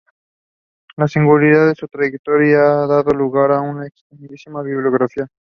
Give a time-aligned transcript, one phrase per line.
[0.97, 5.27] La singularidad de su trayectoria ha dado lugar a una extensísima bibliografía.